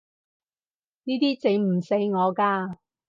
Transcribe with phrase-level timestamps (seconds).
[1.03, 2.79] 呢啲整唔死我㗎